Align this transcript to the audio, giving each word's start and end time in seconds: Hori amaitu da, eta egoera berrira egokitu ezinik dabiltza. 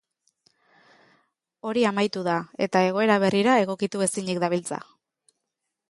Hori 1.71 1.85
amaitu 1.89 2.25
da, 2.29 2.39
eta 2.67 2.81
egoera 2.89 3.19
berrira 3.27 3.59
egokitu 3.67 4.05
ezinik 4.09 4.45
dabiltza. 4.47 4.85